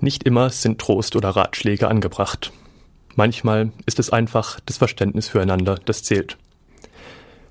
Nicht 0.00 0.24
immer 0.24 0.50
sind 0.50 0.78
Trost 0.78 1.16
oder 1.16 1.30
Ratschläge 1.30 1.88
angebracht. 1.88 2.52
Manchmal 3.14 3.72
ist 3.86 3.98
es 3.98 4.10
einfach 4.10 4.60
das 4.66 4.76
Verständnis 4.76 5.28
füreinander, 5.28 5.76
das 5.84 6.02
zählt. 6.02 6.36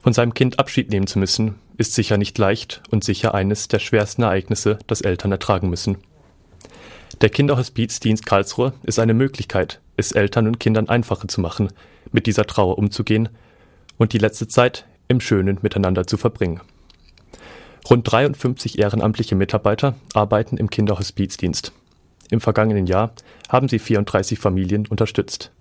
Von 0.01 0.13
seinem 0.13 0.35
Kind 0.35 0.59
Abschied 0.59 0.91
nehmen 0.91 1.07
zu 1.07 1.17
müssen, 1.17 1.55
ist 1.77 1.95
sicher 1.95 2.17
nicht 2.17 2.37
leicht 2.37 2.83
und 2.91 3.03
sicher 3.03 3.33
eines 3.33 3.67
der 3.67 3.79
schwersten 3.79 4.21
Ereignisse, 4.21 4.77
das 4.85 5.01
Eltern 5.01 5.31
ertragen 5.31 5.69
müssen. 5.69 5.97
Der 7.21 7.29
Kinderhospizdienst 7.29 8.25
Karlsruhe 8.25 8.73
ist 8.83 8.99
eine 8.99 9.15
Möglichkeit, 9.15 9.81
es 9.97 10.11
Eltern 10.11 10.45
und 10.45 10.59
Kindern 10.59 10.89
einfacher 10.89 11.27
zu 11.27 11.41
machen, 11.41 11.69
mit 12.11 12.27
dieser 12.27 12.45
Trauer 12.45 12.77
umzugehen 12.77 13.29
und 13.97 14.13
die 14.13 14.19
letzte 14.19 14.47
Zeit 14.47 14.85
im 15.07 15.19
Schönen 15.19 15.57
miteinander 15.61 16.05
zu 16.05 16.17
verbringen. 16.17 16.61
Rund 17.89 18.11
53 18.11 18.79
ehrenamtliche 18.79 19.35
Mitarbeiter 19.35 19.95
arbeiten 20.13 20.57
im 20.57 20.69
Kinderhospizdienst. 20.69 21.71
Im 22.35 22.41
vergangenen 22.41 22.85
Jahr 22.85 23.13
haben 23.47 23.69
sie 23.69 23.79
34 23.79 24.37
Familien 24.37 24.87
unterstützt. 24.87 25.51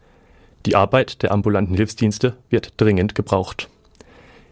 Die 0.66 0.74
Arbeit 0.74 1.22
der 1.22 1.30
ambulanten 1.30 1.76
Hilfsdienste 1.76 2.36
wird 2.50 2.72
dringend 2.78 3.14
gebraucht. 3.14 3.68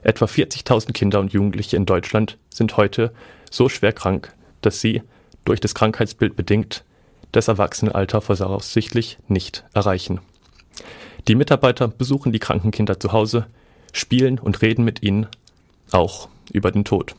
Etwa 0.02 0.26
40.000 0.26 0.92
Kinder 0.92 1.18
und 1.18 1.32
Jugendliche 1.32 1.76
in 1.76 1.84
Deutschland 1.84 2.38
sind 2.48 2.76
heute 2.76 3.12
so 3.50 3.68
schwer 3.68 3.92
krank, 3.92 4.32
dass 4.60 4.80
sie, 4.80 5.02
durch 5.44 5.58
das 5.58 5.74
Krankheitsbild 5.74 6.36
bedingt, 6.36 6.84
das 7.32 7.48
Erwachsenenalter 7.48 8.20
voraussichtlich 8.20 9.18
nicht 9.26 9.64
erreichen. 9.74 10.20
Die 11.26 11.34
Mitarbeiter 11.34 11.88
besuchen 11.88 12.30
die 12.30 12.38
kranken 12.38 12.70
Kinder 12.70 13.00
zu 13.00 13.10
Hause, 13.10 13.46
spielen 13.92 14.38
und 14.38 14.62
reden 14.62 14.84
mit 14.84 15.02
ihnen 15.02 15.26
auch 15.90 16.28
über 16.52 16.70
den 16.70 16.84
Tod. 16.84 17.16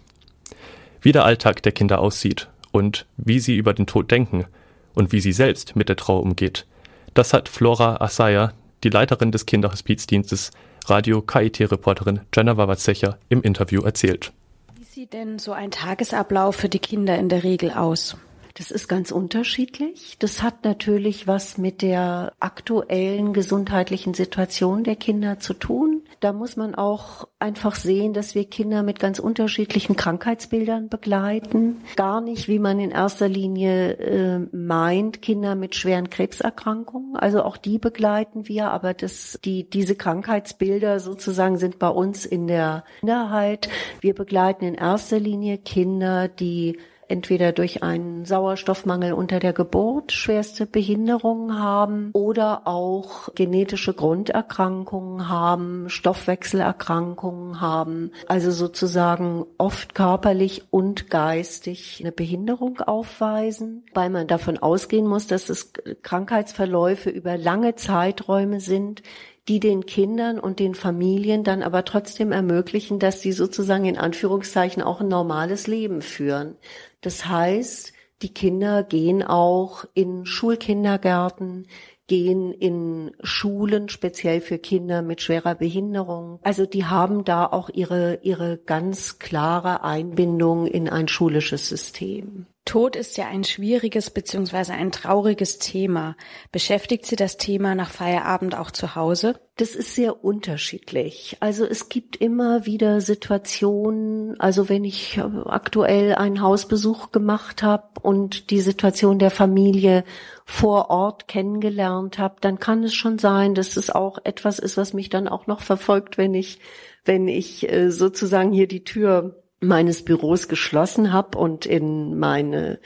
Wie 1.01 1.11
der 1.11 1.25
Alltag 1.25 1.61
der 1.61 1.73
Kinder 1.73 1.99
aussieht 1.99 2.47
und 2.71 3.05
wie 3.17 3.41
sie 3.41 3.57
über 3.57 3.73
den 3.73 3.85
Tod 3.85 4.09
denken 4.09 4.45
und 4.93 5.11
wie 5.11 5.19
sie 5.19 5.33
selbst 5.33 5.75
mit 5.75 5.89
der 5.89 5.95
Trauer 5.95 6.23
umgeht, 6.23 6.65
das 7.13 7.33
hat 7.33 7.49
Flora 7.49 8.01
Asaya, 8.01 8.53
die 8.83 8.89
Leiterin 8.89 9.31
des 9.31 9.45
Kinderhospizdienstes, 9.45 10.51
Radio 10.87 11.21
KIT-Reporterin 11.21 12.21
Jenna 12.33 12.57
Wawazecher 12.57 13.17
im 13.29 13.41
Interview 13.41 13.81
erzählt. 13.83 14.33
Wie 14.75 14.83
sieht 14.83 15.13
denn 15.13 15.39
so 15.39 15.53
ein 15.53 15.71
Tagesablauf 15.71 16.55
für 16.55 16.69
die 16.69 16.79
Kinder 16.79 17.17
in 17.17 17.29
der 17.29 17.43
Regel 17.43 17.71
aus? 17.71 18.17
Das 18.55 18.69
ist 18.69 18.87
ganz 18.87 19.11
unterschiedlich. 19.11 20.17
Das 20.19 20.43
hat 20.43 20.63
natürlich 20.63 21.27
was 21.27 21.57
mit 21.57 21.81
der 21.81 22.33
aktuellen 22.39 23.33
gesundheitlichen 23.33 24.13
Situation 24.13 24.83
der 24.83 24.95
Kinder 24.95 25.39
zu 25.39 25.53
tun. 25.53 25.92
Da 26.23 26.31
muss 26.31 26.55
man 26.55 26.73
auch 26.73 27.27
einfach 27.37 27.75
sehen, 27.75 28.13
dass 28.13 28.33
wir 28.33 28.45
Kinder 28.45 28.81
mit 28.81 28.97
ganz 28.97 29.19
unterschiedlichen 29.19 29.97
Krankheitsbildern 29.97 30.87
begleiten. 30.87 31.81
Gar 31.97 32.21
nicht, 32.21 32.47
wie 32.47 32.59
man 32.59 32.79
in 32.79 32.91
erster 32.91 33.27
Linie 33.27 33.97
äh, 33.97 34.39
meint, 34.55 35.21
Kinder 35.21 35.55
mit 35.55 35.75
schweren 35.75 36.09
Krebserkrankungen. 36.09 37.17
Also 37.17 37.43
auch 37.43 37.57
die 37.57 37.77
begleiten 37.77 38.47
wir, 38.47 38.71
aber 38.71 38.93
das, 38.93 39.37
die, 39.43 39.69
diese 39.69 39.95
Krankheitsbilder 39.95 41.01
sozusagen 41.01 41.57
sind 41.57 41.77
bei 41.77 41.89
uns 41.89 42.25
in 42.25 42.47
der 42.47 42.85
Minderheit. 43.01 43.67
Wir 43.99 44.15
begleiten 44.15 44.63
in 44.63 44.75
erster 44.75 45.19
Linie 45.19 45.57
Kinder, 45.57 46.29
die 46.29 46.79
entweder 47.07 47.51
durch 47.51 47.83
einen 47.83 48.25
Sauerstoffmangel 48.25 49.13
unter 49.13 49.39
der 49.39 49.53
Geburt 49.53 50.11
schwerste 50.11 50.65
Behinderungen 50.65 51.59
haben 51.59 52.09
oder 52.13 52.67
auch 52.67 53.33
genetische 53.35 53.93
Grunderkrankungen 53.93 55.29
haben, 55.29 55.89
Stoffwechselerkrankungen 55.89 57.61
haben, 57.61 58.11
also 58.27 58.51
sozusagen 58.51 59.45
oft 59.57 59.95
körperlich 59.95 60.63
und 60.71 61.09
geistig 61.09 61.99
eine 62.01 62.11
Behinderung 62.11 62.79
aufweisen, 62.79 63.83
weil 63.93 64.09
man 64.09 64.27
davon 64.27 64.57
ausgehen 64.57 65.07
muss, 65.07 65.27
dass 65.27 65.49
es 65.49 65.73
Krankheitsverläufe 66.01 67.09
über 67.09 67.37
lange 67.37 67.75
Zeiträume 67.75 68.59
sind, 68.59 69.03
die 69.47 69.59
den 69.59 69.85
Kindern 69.85 70.39
und 70.39 70.59
den 70.59 70.73
Familien 70.73 71.43
dann 71.43 71.63
aber 71.63 71.83
trotzdem 71.83 72.31
ermöglichen, 72.31 72.99
dass 72.99 73.21
sie 73.21 73.33
sozusagen 73.33 73.85
in 73.85 73.97
Anführungszeichen 73.97 74.81
auch 74.81 75.01
ein 75.01 75.09
normales 75.09 75.67
Leben 75.67 76.01
führen. 76.01 76.55
Das 77.01 77.25
heißt, 77.25 77.93
die 78.21 78.33
Kinder 78.33 78.83
gehen 78.83 79.21
auch 79.21 79.83
in 79.93 80.25
Schulkindergärten, 80.25 81.67
gehen 82.07 82.53
in 82.53 83.11
Schulen, 83.21 83.89
speziell 83.89 84.39
für 84.39 84.59
Kinder 84.59 85.01
mit 85.01 85.21
schwerer 85.21 85.55
Behinderung. 85.55 86.39
Also 86.43 86.65
die 86.65 86.85
haben 86.85 87.25
da 87.25 87.45
auch 87.45 87.69
ihre, 87.69 88.19
ihre 88.23 88.57
ganz 88.57 89.19
klare 89.19 89.83
Einbindung 89.83 90.67
in 90.67 90.87
ein 90.87 91.09
schulisches 91.09 91.67
System. 91.67 92.45
Tod 92.65 92.95
ist 92.95 93.17
ja 93.17 93.27
ein 93.27 93.43
schwieriges 93.43 94.09
bzw. 94.09 94.71
ein 94.71 94.91
trauriges 94.93 95.59
Thema. 95.59 96.15
Beschäftigt 96.51 97.05
Sie 97.05 97.17
das 97.17 97.35
Thema 97.35 97.75
nach 97.75 97.89
Feierabend 97.89 98.57
auch 98.57 98.71
zu 98.71 98.95
Hause? 98.95 99.39
Das 99.57 99.75
ist 99.75 99.95
sehr 99.95 100.23
unterschiedlich. 100.23 101.35
Also 101.41 101.65
es 101.65 101.89
gibt 101.89 102.15
immer 102.15 102.65
wieder 102.65 103.01
Situationen, 103.01 104.39
also 104.39 104.69
wenn 104.69 104.85
ich 104.85 105.19
aktuell 105.45 106.15
einen 106.15 106.41
Hausbesuch 106.41 107.11
gemacht 107.11 107.63
habe 107.63 107.99
und 108.01 108.49
die 108.49 108.61
Situation 108.61 109.19
der 109.19 109.31
Familie 109.31 110.05
vor 110.45 110.89
Ort 110.89 111.27
kennengelernt 111.27 112.17
habe, 112.17 112.35
dann 112.39 112.59
kann 112.59 112.83
es 112.83 112.93
schon 112.93 113.19
sein, 113.19 113.55
dass 113.55 113.75
es 113.75 113.89
auch 113.89 114.19
etwas 114.23 114.57
ist, 114.57 114.77
was 114.77 114.93
mich 114.93 115.09
dann 115.09 115.27
auch 115.27 115.47
noch 115.47 115.59
verfolgt, 115.59 116.17
wenn 116.17 116.33
ich 116.33 116.59
wenn 117.05 117.27
ich 117.27 117.69
äh, 117.69 117.91
sozusagen 117.91 118.53
hier 118.53 118.67
die 118.67 118.85
Tür 118.85 119.42
meines 119.63 120.03
Büros 120.03 120.47
geschlossen 120.47 121.13
habe 121.13 121.37
und 121.37 121.65
in 121.65 122.17
meine 122.17 122.79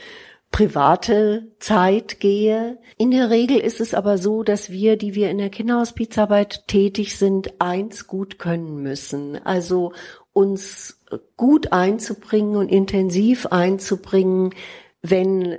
private 0.51 1.51
Zeit 1.59 2.19
gehe. 2.19 2.77
In 2.97 3.11
der 3.11 3.29
Regel 3.29 3.57
ist 3.57 3.81
es 3.81 3.93
aber 3.93 4.17
so, 4.17 4.43
dass 4.43 4.71
wir, 4.71 4.97
die 4.97 5.13
wir 5.13 5.29
in 5.29 5.38
der 5.38 5.49
Kinderhospizarbeit 5.49 6.67
tätig 6.67 7.17
sind, 7.17 7.59
eins 7.59 8.07
gut 8.07 8.39
können 8.39 8.77
müssen. 8.77 9.43
Also 9.45 9.91
uns 10.33 11.03
gut 11.35 11.71
einzubringen 11.73 12.55
und 12.55 12.69
intensiv 12.69 13.47
einzubringen, 13.47 14.53
wenn 15.01 15.57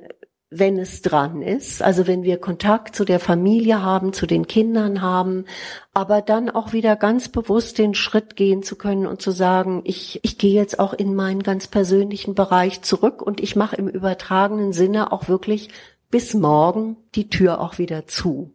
wenn 0.50 0.78
es 0.78 1.03
dran 1.03 1.42
ist, 1.42 1.82
also 1.82 2.06
wenn 2.06 2.22
wir 2.22 2.38
Kontakt 2.38 2.97
zu 2.97 3.04
der 3.04 3.20
Familie 3.20 3.82
haben, 3.82 4.14
zu 4.14 4.26
den 4.26 4.47
Kindern 4.47 5.03
haben, 5.03 5.44
aber 5.92 6.22
dann 6.22 6.48
auch 6.48 6.72
wieder 6.72 6.97
ganz 6.97 7.28
bewusst 7.28 7.76
den 7.76 7.94
Schritt 7.94 8.34
gehen 8.34 8.62
zu 8.62 8.76
können 8.76 9.06
und 9.06 9.20
zu 9.20 9.31
sagen, 9.31 9.82
ich, 9.84 10.20
ich 10.22 10.38
gehe 10.38 10.54
jetzt 10.54 10.78
auch 10.78 10.94
in 10.94 11.14
meinen 11.14 11.42
ganz 11.42 11.66
persönlichen 11.66 12.34
Bereich 12.34 12.81
zurück 12.81 13.20
und 13.20 13.41
ich 13.41 13.56
mache 13.56 13.76
im 13.76 13.88
übertragenen 13.88 14.72
Sinne 14.72 15.12
auch 15.12 15.28
wirklich 15.28 15.69
bis 16.10 16.32
morgen 16.32 16.97
die 17.15 17.28
Tür 17.28 17.60
auch 17.60 17.76
wieder 17.76 18.06
zu. 18.06 18.54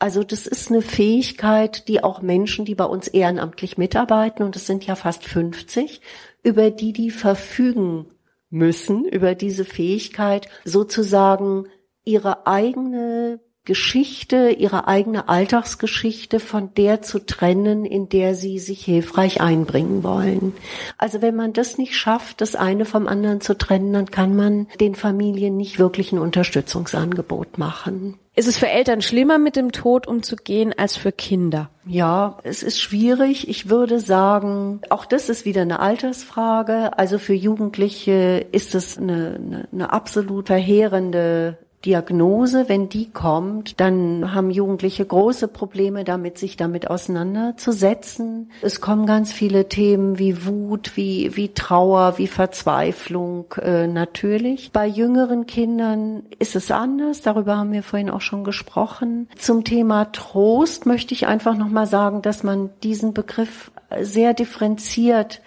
Also 0.00 0.24
das 0.24 0.48
ist 0.48 0.72
eine 0.72 0.82
Fähigkeit, 0.82 1.86
die 1.86 2.02
auch 2.02 2.22
Menschen, 2.22 2.64
die 2.64 2.74
bei 2.74 2.86
uns 2.86 3.06
ehrenamtlich 3.06 3.78
mitarbeiten, 3.78 4.42
und 4.42 4.56
es 4.56 4.66
sind 4.66 4.84
ja 4.84 4.96
fast 4.96 5.24
50, 5.24 6.00
über 6.42 6.72
die 6.72 6.92
die 6.92 7.12
verfügen 7.12 8.06
müssen 8.52 9.06
über 9.06 9.34
diese 9.34 9.64
Fähigkeit, 9.64 10.46
sozusagen 10.64 11.66
ihre 12.04 12.46
eigene 12.46 13.40
Geschichte, 13.64 14.50
ihre 14.50 14.88
eigene 14.88 15.28
Alltagsgeschichte 15.28 16.40
von 16.40 16.74
der 16.74 17.00
zu 17.02 17.24
trennen, 17.24 17.84
in 17.84 18.08
der 18.08 18.34
sie 18.34 18.58
sich 18.58 18.84
hilfreich 18.84 19.40
einbringen 19.40 20.02
wollen. 20.02 20.52
Also 20.98 21.22
wenn 21.22 21.36
man 21.36 21.52
das 21.52 21.78
nicht 21.78 21.96
schafft, 21.96 22.40
das 22.40 22.56
eine 22.56 22.84
vom 22.84 23.06
anderen 23.06 23.40
zu 23.40 23.56
trennen, 23.56 23.92
dann 23.92 24.10
kann 24.10 24.34
man 24.34 24.66
den 24.80 24.96
Familien 24.96 25.56
nicht 25.56 25.78
wirklich 25.78 26.10
ein 26.10 26.18
Unterstützungsangebot 26.18 27.56
machen. 27.56 28.18
Ist 28.34 28.48
es 28.48 28.56
für 28.56 28.68
Eltern 28.68 29.02
schlimmer, 29.02 29.38
mit 29.38 29.56
dem 29.56 29.72
Tod 29.72 30.08
umzugehen, 30.08 30.72
als 30.76 30.96
für 30.96 31.12
Kinder? 31.12 31.70
Ja, 31.86 32.38
es 32.44 32.62
ist 32.62 32.80
schwierig. 32.80 33.46
Ich 33.48 33.68
würde 33.68 34.00
sagen, 34.00 34.80
auch 34.88 35.04
das 35.04 35.28
ist 35.28 35.44
wieder 35.44 35.62
eine 35.62 35.80
Altersfrage. 35.80 36.98
Also 36.98 37.18
für 37.18 37.34
Jugendliche 37.34 38.46
ist 38.50 38.74
es 38.74 38.96
eine, 38.96 39.38
eine, 39.38 39.68
eine 39.70 39.92
absolut 39.92 40.46
verheerende 40.46 41.58
Diagnose, 41.84 42.68
wenn 42.68 42.88
die 42.88 43.10
kommt, 43.10 43.80
dann 43.80 44.34
haben 44.34 44.50
Jugendliche 44.50 45.04
große 45.04 45.48
Probleme 45.48 46.04
damit, 46.04 46.38
sich 46.38 46.56
damit 46.56 46.88
auseinanderzusetzen. 46.88 48.50
Es 48.62 48.80
kommen 48.80 49.06
ganz 49.06 49.32
viele 49.32 49.68
Themen 49.68 50.18
wie 50.18 50.46
Wut, 50.46 50.96
wie, 50.96 51.36
wie 51.36 51.52
Trauer, 51.54 52.18
wie 52.18 52.28
Verzweiflung 52.28 53.46
äh, 53.60 53.86
natürlich. 53.86 54.70
Bei 54.72 54.86
jüngeren 54.86 55.46
Kindern 55.46 56.22
ist 56.38 56.56
es 56.56 56.70
anders, 56.70 57.22
darüber 57.22 57.56
haben 57.56 57.72
wir 57.72 57.82
vorhin 57.82 58.10
auch 58.10 58.20
schon 58.20 58.44
gesprochen. 58.44 59.28
Zum 59.36 59.64
Thema 59.64 60.12
Trost 60.12 60.86
möchte 60.86 61.14
ich 61.14 61.26
einfach 61.26 61.56
nochmal 61.56 61.86
sagen, 61.86 62.22
dass 62.22 62.42
man 62.42 62.70
diesen 62.82 63.12
Begriff 63.12 63.72
sehr 64.00 64.34
differenziert 64.34 65.40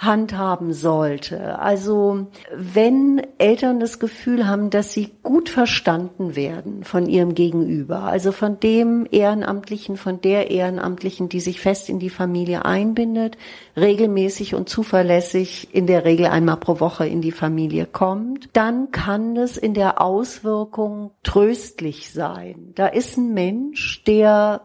handhaben 0.00 0.72
sollte. 0.72 1.58
Also 1.58 2.26
wenn 2.56 3.20
Eltern 3.36 3.80
das 3.80 3.98
Gefühl 3.98 4.48
haben, 4.48 4.70
dass 4.70 4.94
sie 4.94 5.10
gut 5.22 5.50
verstanden 5.50 6.34
werden 6.36 6.84
von 6.84 7.06
ihrem 7.06 7.34
Gegenüber, 7.34 8.04
also 8.04 8.32
von 8.32 8.58
dem 8.58 9.06
Ehrenamtlichen, 9.10 9.98
von 9.98 10.22
der 10.22 10.50
Ehrenamtlichen, 10.50 11.28
die 11.28 11.40
sich 11.40 11.60
fest 11.60 11.90
in 11.90 11.98
die 11.98 12.08
Familie 12.08 12.64
einbindet, 12.64 13.36
regelmäßig 13.76 14.54
und 14.54 14.70
zuverlässig 14.70 15.68
in 15.74 15.86
der 15.86 16.06
Regel 16.06 16.26
einmal 16.26 16.56
pro 16.56 16.80
Woche 16.80 17.06
in 17.06 17.20
die 17.20 17.30
Familie 17.30 17.84
kommt, 17.84 18.48
dann 18.54 18.92
kann 18.92 19.36
es 19.36 19.58
in 19.58 19.74
der 19.74 20.00
Auswirkung 20.00 21.10
tröstlich 21.22 22.10
sein. 22.10 22.72
Da 22.74 22.86
ist 22.86 23.18
ein 23.18 23.34
Mensch, 23.34 24.02
der 24.04 24.62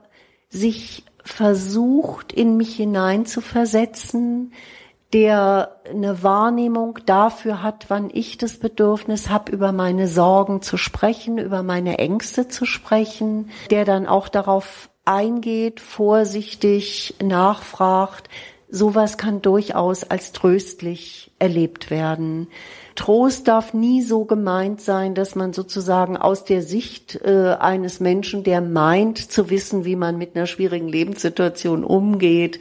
sich 0.47 1.03
versucht, 1.25 2.31
in 2.31 2.55
mich 2.55 2.75
hinein 2.75 3.25
zu 3.25 3.41
versetzen, 3.41 4.53
der 5.13 5.77
eine 5.89 6.23
Wahrnehmung 6.23 6.99
dafür 7.05 7.63
hat, 7.63 7.85
wann 7.89 8.09
ich 8.11 8.37
das 8.37 8.57
Bedürfnis 8.57 9.29
habe, 9.29 9.51
über 9.51 9.71
meine 9.71 10.07
Sorgen 10.07 10.61
zu 10.61 10.77
sprechen, 10.77 11.37
über 11.37 11.63
meine 11.63 11.99
Ängste 11.99 12.47
zu 12.47 12.65
sprechen, 12.65 13.49
der 13.69 13.85
dann 13.85 14.07
auch 14.07 14.27
darauf 14.27 14.89
eingeht, 15.05 15.79
vorsichtig 15.79 17.15
nachfragt. 17.23 18.29
Sowas 18.67 19.17
kann 19.17 19.41
durchaus 19.41 20.03
als 20.03 20.31
tröstlich 20.31 21.31
erlebt 21.39 21.91
werden. 21.91 22.47
Trost 22.95 23.47
darf 23.47 23.73
nie 23.73 24.01
so 24.01 24.23
gemeint 24.23 24.81
sein, 24.81 25.15
dass 25.15 25.35
man 25.35 25.53
sozusagen 25.53 26.17
aus 26.17 26.45
der 26.45 26.61
Sicht 26.61 27.19
äh, 27.23 27.55
eines 27.59 27.99
Menschen, 27.99 28.43
der 28.43 28.61
meint 28.61 29.17
zu 29.31 29.49
wissen, 29.49 29.85
wie 29.85 29.97
man 29.97 30.17
mit 30.17 30.35
einer 30.35 30.47
schwierigen 30.47 30.87
Lebenssituation 30.87 31.83
umgeht, 31.83 32.59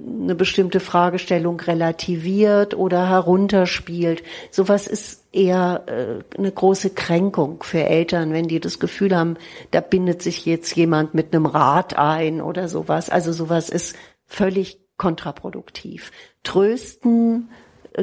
eine 0.00 0.34
bestimmte 0.34 0.80
Fragestellung 0.80 1.60
relativiert 1.60 2.74
oder 2.74 3.08
herunterspielt. 3.08 4.22
Sowas 4.50 4.86
ist 4.86 5.24
eher 5.32 5.84
äh, 5.86 6.38
eine 6.38 6.52
große 6.52 6.90
Kränkung 6.90 7.62
für 7.62 7.84
Eltern, 7.84 8.32
wenn 8.32 8.48
die 8.48 8.60
das 8.60 8.78
Gefühl 8.78 9.16
haben, 9.16 9.36
da 9.70 9.80
bindet 9.80 10.22
sich 10.22 10.46
jetzt 10.46 10.76
jemand 10.76 11.14
mit 11.14 11.34
einem 11.34 11.46
Rat 11.46 11.98
ein 11.98 12.40
oder 12.40 12.68
sowas. 12.68 13.10
Also 13.10 13.32
sowas 13.32 13.68
ist 13.68 13.96
völlig 14.26 14.78
kontraproduktiv. 14.96 16.12
Trösten, 16.42 17.48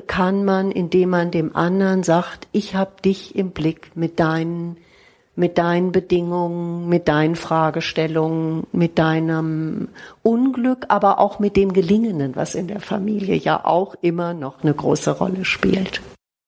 kann 0.07 0.45
man, 0.45 0.71
indem 0.71 1.09
man 1.09 1.31
dem 1.31 1.55
anderen 1.55 2.03
sagt, 2.03 2.47
ich 2.51 2.75
habe 2.75 3.01
dich 3.03 3.35
im 3.35 3.51
Blick 3.51 3.95
mit 3.95 4.19
deinen 4.19 4.77
mit 5.35 5.57
deinen 5.57 5.91
Bedingungen, 5.91 6.87
mit 6.87 7.07
deinen 7.07 7.35
Fragestellungen, 7.35 8.67
mit 8.71 8.97
deinem 8.97 9.89
Unglück, 10.23 10.85
aber 10.87 11.19
auch 11.19 11.39
mit 11.39 11.57
dem 11.57 11.73
Gelingenden, 11.73 12.35
was 12.35 12.55
in 12.55 12.67
der 12.67 12.79
Familie 12.79 13.35
ja 13.35 13.63
auch 13.65 13.95
immer 14.01 14.33
noch 14.33 14.63
eine 14.63 14.73
große 14.73 15.11
Rolle 15.11 15.45
spielt. 15.45 16.01